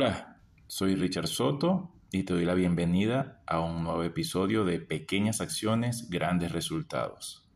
[0.00, 0.36] Hola,
[0.68, 6.08] soy Richard Soto y te doy la bienvenida a un nuevo episodio de Pequeñas Acciones,
[6.08, 7.50] Grandes Resultados.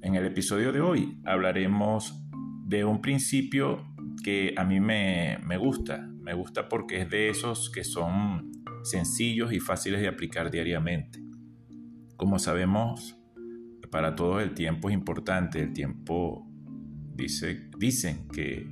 [0.00, 2.18] En el episodio de hoy hablaremos
[2.64, 3.84] de un principio
[4.24, 6.08] que a mí me, me gusta.
[6.22, 8.52] Me gusta porque es de esos que son
[8.84, 11.20] sencillos y fáciles de aplicar diariamente.
[12.16, 13.19] Como sabemos,
[13.90, 15.60] para todos el tiempo es importante.
[15.60, 16.46] El tiempo
[17.14, 18.66] dice, dicen que,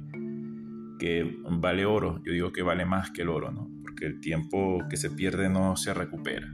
[0.98, 2.22] que vale oro.
[2.24, 3.70] Yo digo que vale más que el oro, ¿no?
[3.82, 6.48] Porque el tiempo que se pierde no se recupera.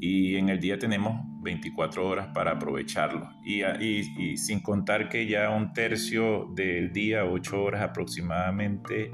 [0.00, 3.30] Y en el día tenemos 24 horas para aprovecharlo.
[3.44, 9.10] Y, sin contar que ya un tercio del día, 8 horas aproximadamente,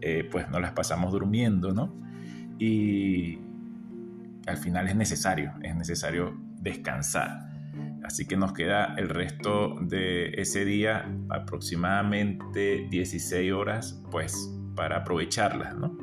[0.00, 1.94] eh, pues nos las pasamos durmiendo, ¿no?
[2.58, 3.38] Y
[4.46, 7.51] al final es necesario, es necesario descansar.
[8.12, 15.74] Así que nos queda el resto de ese día, aproximadamente 16 horas, pues para aprovecharlas,
[15.74, 15.96] ¿no?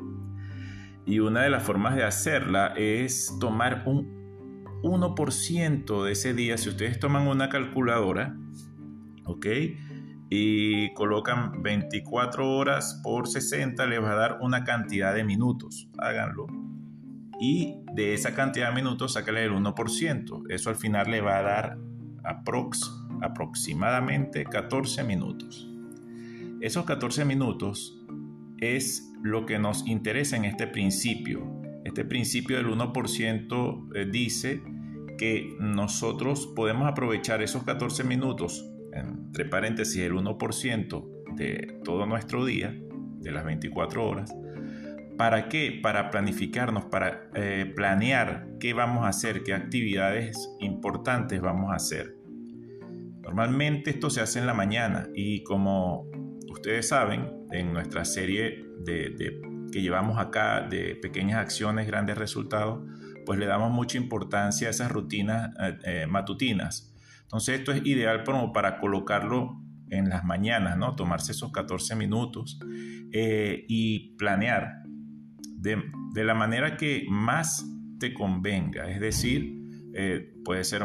[1.06, 6.58] Y una de las formas de hacerla es tomar un 1% de ese día.
[6.58, 8.36] Si ustedes toman una calculadora,
[9.26, 9.46] ¿ok?
[10.30, 15.88] Y colocan 24 horas por 60, les va a dar una cantidad de minutos.
[15.96, 16.48] Háganlo
[17.40, 20.42] y de esa cantidad de minutos sácale el 1%.
[20.50, 21.78] Eso al final le va a dar
[22.24, 22.90] aprox,
[23.20, 25.68] aproximadamente 14 minutos.
[26.60, 27.98] Esos 14 minutos
[28.58, 31.60] es lo que nos interesa en este principio.
[31.84, 34.62] Este principio del 1% eh, dice
[35.18, 42.74] que nosotros podemos aprovechar esos 14 minutos, entre paréntesis el 1% de todo nuestro día,
[43.18, 44.34] de las 24 horas,
[45.20, 45.78] ¿Para qué?
[45.82, 52.16] Para planificarnos, para eh, planear qué vamos a hacer, qué actividades importantes vamos a hacer.
[53.20, 56.08] Normalmente esto se hace en la mañana y como
[56.48, 62.82] ustedes saben, en nuestra serie que llevamos acá de pequeñas acciones, grandes resultados,
[63.26, 66.94] pues le damos mucha importancia a esas rutinas eh, eh, matutinas.
[67.24, 69.60] Entonces esto es ideal como para colocarlo
[69.90, 70.96] en las mañanas, ¿no?
[70.96, 72.58] Tomarse esos 14 minutos
[73.12, 74.79] y planear
[75.60, 77.66] de, la manera que más
[77.98, 78.90] te convenga.
[78.90, 79.54] Es decir,
[79.94, 80.84] eh, puede ser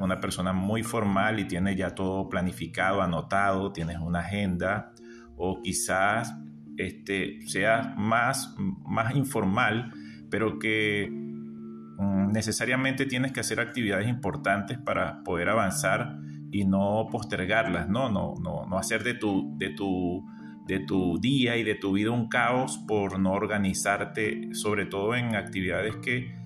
[0.00, 4.92] una persona muy formal y tiene ya todo planificado, anotado, tienes una agenda,
[5.36, 6.34] o quizás
[6.76, 9.92] este, sea más, más informal,
[10.30, 16.18] pero que mm, necesariamente tienes que hacer actividades importantes para poder avanzar
[16.50, 20.26] y no postergarlas, no, no, no, no hacer de tu, de tu
[20.68, 25.34] de tu día y de tu vida un caos por no organizarte, sobre todo en
[25.34, 26.36] actividades que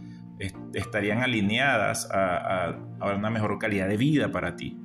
[0.73, 4.79] estarían alineadas a, una mejor calidad de vida para ti.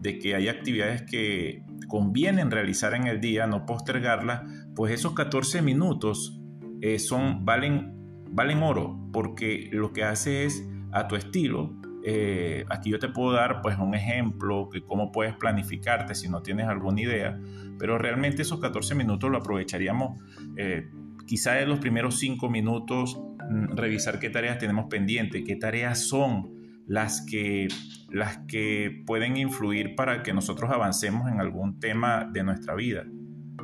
[0.00, 4.42] De que hay actividades que convienen realizar en el día, no postergarlas,
[4.74, 6.40] pues esos 14 minutos
[6.80, 12.90] eh, son, valen, valen oro, porque lo que hace es a tu estilo eh, aquí
[12.90, 17.00] yo te puedo dar pues un ejemplo de cómo puedes planificarte si no tienes alguna
[17.00, 17.40] idea,
[17.78, 20.18] pero realmente esos 14 minutos lo aprovecharíamos
[20.56, 20.90] eh,
[21.26, 26.52] quizá en los primeros 5 minutos mm, revisar qué tareas tenemos pendientes, qué tareas son
[26.86, 27.68] las que,
[28.10, 33.06] las que pueden influir para que nosotros avancemos en algún tema de nuestra vida,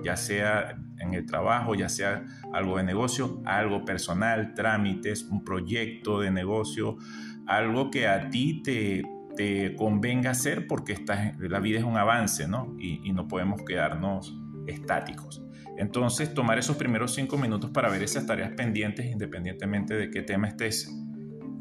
[0.03, 6.21] ya sea en el trabajo, ya sea algo de negocio, algo personal, trámites, un proyecto
[6.21, 6.97] de negocio,
[7.47, 9.03] algo que a ti te,
[9.77, 11.03] convenga hacer porque
[11.39, 12.77] la vida es un avance, ¿no?
[12.79, 15.43] Y, no podemos quedarnos estáticos.
[15.79, 20.47] Entonces, tomar esos primeros cinco minutos para ver esas tareas pendientes, independientemente de qué tema
[20.47, 20.95] estés,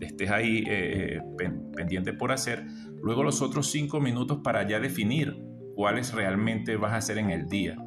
[0.01, 2.65] estés ahí eh, eh, pendiente por hacer.
[3.01, 5.37] Luego los otros cinco minutos para ya definir
[5.73, 7.77] cuáles realmente vas a hacer en el día.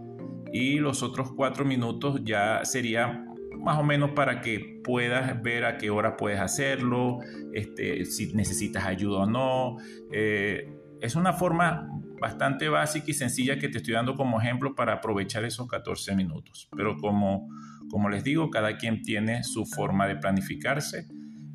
[0.52, 3.24] Y los otros cuatro minutos ya sería
[3.58, 7.20] más o menos para que puedas ver a qué hora puedes hacerlo,
[7.52, 9.76] este, si necesitas ayuda o no.
[10.12, 10.68] Eh,
[11.00, 11.88] es una forma
[12.20, 16.68] bastante básica y sencilla que te estoy dando como ejemplo para aprovechar esos 14 minutos.
[16.76, 17.48] Pero como,
[17.90, 21.08] como les digo, cada quien tiene su forma de planificarse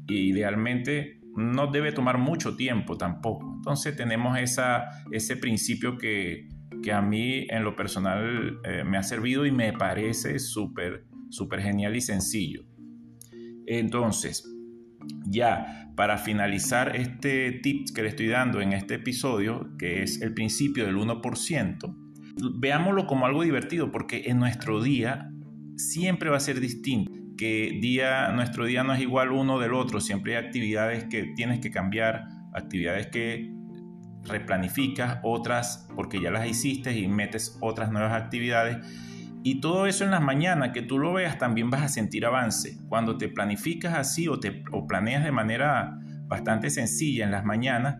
[0.10, 3.54] e idealmente no debe tomar mucho tiempo tampoco.
[3.58, 6.50] Entonces tenemos esa, ese principio que,
[6.88, 11.62] que a mí en lo personal eh, me ha servido y me parece súper súper
[11.62, 12.64] genial y sencillo.
[13.66, 14.50] Entonces,
[15.26, 20.34] ya para finalizar este tip que le estoy dando en este episodio, que es el
[20.34, 21.94] principio del 1%,
[22.58, 25.30] veámoslo como algo divertido, porque en nuestro día
[25.76, 27.12] siempre va a ser distinto.
[27.38, 31.60] Que día, nuestro día no es igual uno del otro, siempre hay actividades que tienes
[31.60, 32.24] que cambiar,
[32.54, 33.57] actividades que
[34.26, 38.78] replanificas, otras porque ya las hiciste y metes otras nuevas actividades.
[39.44, 42.78] Y todo eso en las mañanas, que tú lo veas, también vas a sentir avance.
[42.90, 45.98] Cuando te planificas así o, te, o planeas de manera
[46.28, 47.96] bastante sencilla en las mañanas,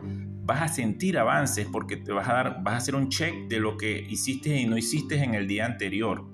[0.48, 3.60] vas a sentir avances porque te vas a dar, vas a hacer un check de
[3.60, 6.24] lo que hiciste y no hiciste en el día anterior.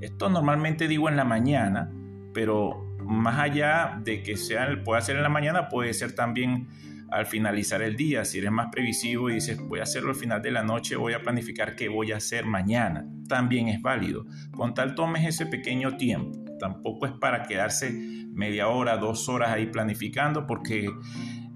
[0.00, 1.90] Esto normalmente digo en la mañana,
[2.32, 6.68] pero más allá de que sea, pueda ser en la mañana, puede ser también
[7.14, 8.24] al finalizar el día.
[8.24, 11.12] Si eres más previsivo y dices, voy a hacerlo al final de la noche, voy
[11.12, 14.26] a planificar qué voy a hacer mañana, también es válido.
[14.50, 16.44] Con tal tomes ese pequeño tiempo.
[16.58, 17.92] Tampoco es para quedarse
[18.32, 20.90] media hora, dos horas ahí planificando, porque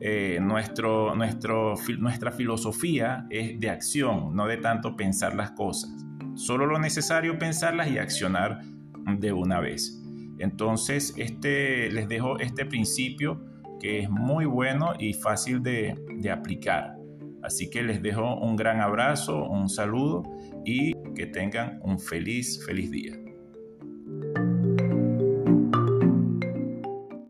[0.00, 5.90] eh, nuestro, nuestra filosofía es de acción, no de tanto pensar las cosas.
[6.34, 8.62] Solo lo necesario pensarlas y accionar
[9.18, 10.00] de una vez.
[10.38, 13.42] Entonces, este, les dejo este principio
[13.80, 15.94] que es muy bueno y fácil de,
[16.30, 16.96] aplicar.
[17.42, 20.22] Así que les dejo un gran abrazo, un saludo
[20.64, 23.12] y que tengan un feliz, feliz día.